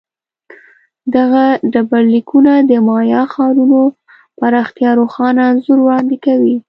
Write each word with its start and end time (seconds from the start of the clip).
دغه 1.15 1.45
ډبرلیکونه 1.73 2.53
د 2.69 2.71
مایا 2.87 3.21
ښارونو 3.33 3.81
پراختیا 4.39 4.89
روښانه 4.99 5.41
انځور 5.51 5.79
وړاندې 5.81 6.17
کوي 6.25 6.55